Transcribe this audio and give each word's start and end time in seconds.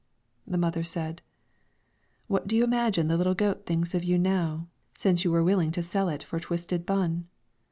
The 0.47 0.57
mother 0.57 0.83
said, 0.83 1.21
"What 2.25 2.47
do 2.47 2.57
you 2.57 2.63
imagine 2.63 3.07
the 3.07 3.17
little 3.17 3.35
goat 3.35 3.67
thinks 3.67 3.93
of 3.93 4.03
you 4.03 4.17
now, 4.17 4.67
since 4.95 5.23
you 5.23 5.29
were 5.29 5.43
willing 5.43 5.71
to 5.73 5.83
sell 5.83 6.09
it 6.09 6.23
for 6.23 6.37
a 6.37 6.41
twisted 6.41 6.87
bun?" 6.87 7.27